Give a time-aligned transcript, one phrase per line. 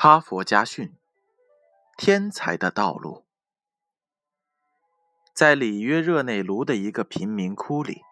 [0.00, 0.94] 哈佛家训：
[1.96, 3.26] 天才的道路。
[5.34, 8.02] 在里约热内卢的一个贫民窟里，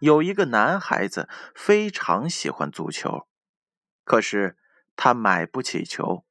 [0.00, 3.26] 有一个男孩子非常喜欢足球，
[4.04, 4.58] 可是
[4.96, 6.26] 他买不起球，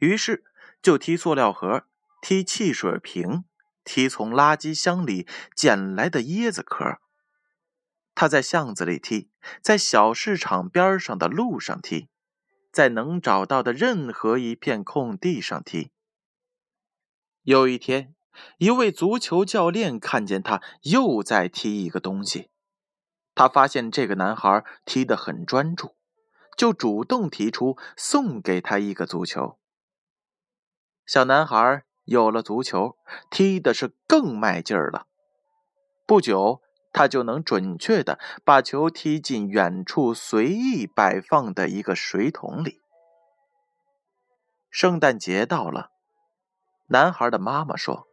[0.00, 0.44] 于是
[0.82, 1.86] 就踢塑料盒、
[2.20, 3.44] 踢汽水瓶、
[3.84, 6.98] 踢从垃圾箱里捡来的椰子壳。
[8.14, 9.30] 他在巷子里踢，
[9.62, 12.10] 在小市场边上的路上踢。
[12.70, 15.90] 在能找到的任何一片空地上踢。
[17.42, 18.14] 有一天，
[18.58, 22.50] 一位足球教练看见他又在踢一个东西，
[23.34, 25.96] 他发现这个男孩踢得很专注，
[26.56, 29.58] 就主动提出送给他一个足球。
[31.06, 32.96] 小男孩有了足球，
[33.30, 35.06] 踢的是更卖劲儿了。
[36.06, 36.62] 不久。
[36.92, 42.80] 他就能准确的把球踢进远处随意摆放的一个水桶里。
[44.70, 45.90] 圣诞节到了，
[46.88, 48.06] 男孩的妈妈说：“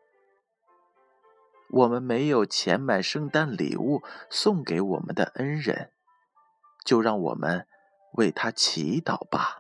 [1.69, 5.91] 我们没有钱买圣诞礼物送给我们的恩人，
[6.86, 7.67] 就让我们
[8.14, 9.58] 为他祈祷吧。”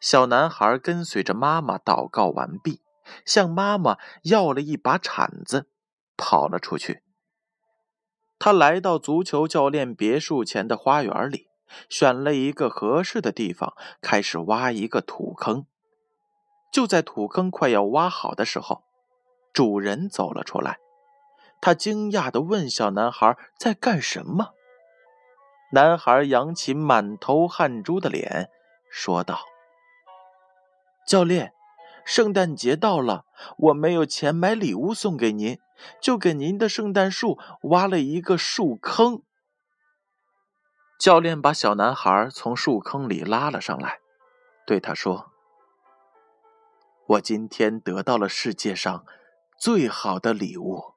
[0.00, 2.82] 小男孩跟随着妈妈祷告完毕，
[3.24, 5.68] 向妈妈要了一把铲子，
[6.16, 7.02] 跑了出去。
[8.38, 11.48] 他来到足球教练别墅前的花园里，
[11.88, 15.66] 选了一个合适的地方，开始挖一个土坑。
[16.72, 18.84] 就在土坑快要挖好的时候，
[19.52, 20.78] 主人走了出来。
[21.60, 24.50] 他惊讶地问小男孩在干什么。
[25.72, 28.50] 男孩扬起满头汗珠的脸，
[28.90, 29.40] 说道
[31.08, 31.54] ：“教练。”
[32.06, 33.24] 圣诞节到了，
[33.58, 35.58] 我没有钱买礼物送给您，
[36.00, 39.22] 就给您的圣诞树挖了一个树坑。
[41.00, 43.98] 教练把小男孩从树坑里拉了上来，
[44.64, 45.32] 对他说
[47.08, 49.04] ：“我今天得到了世界上
[49.58, 50.94] 最好的礼物，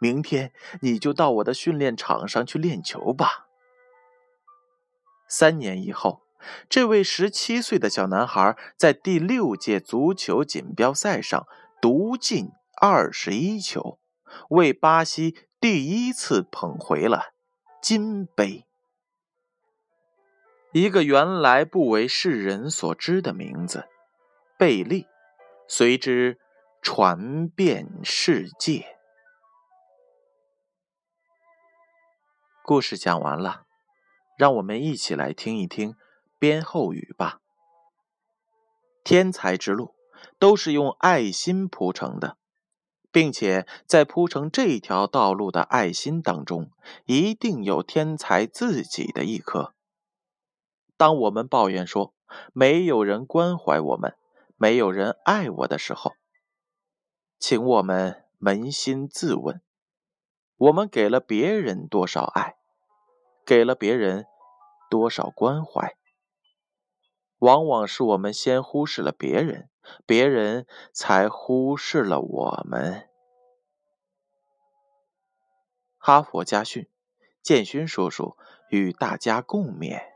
[0.00, 3.48] 明天你就到我的训练场上去练球吧。”
[5.28, 6.23] 三年以后。
[6.68, 11.46] 这位十七岁的小男孩在第六届足球锦标赛上
[11.80, 12.50] 独进
[12.80, 13.98] 二十一球，
[14.50, 17.34] 为巴西第一次捧回了
[17.80, 18.66] 金杯。
[20.72, 23.88] 一个原来不为世人所知的名字——
[24.58, 25.06] 贝利，
[25.68, 26.38] 随之
[26.82, 28.96] 传遍世界。
[32.64, 33.66] 故事讲完了，
[34.36, 35.94] 让我们一起来听一听。
[36.44, 37.40] 编后语吧。
[39.02, 39.94] 天才之路
[40.38, 42.36] 都是用爱心铺成的，
[43.10, 46.70] 并且在铺成这条道路的爱心当中，
[47.06, 49.72] 一定有天才自己的一颗。
[50.98, 52.12] 当我们抱怨说
[52.52, 54.14] 没有人关怀我们，
[54.58, 56.12] 没有人爱我的时候，
[57.38, 59.62] 请我们扪心自问：
[60.58, 62.56] 我们给了别人多少爱？
[63.46, 64.26] 给了别人
[64.90, 65.96] 多少关怀？
[67.44, 69.68] 往往是我们先忽视了别人，
[70.06, 73.10] 别人才忽视了我们。
[75.98, 76.88] 哈佛家训，
[77.42, 78.38] 建勋叔叔
[78.70, 80.13] 与大家共勉。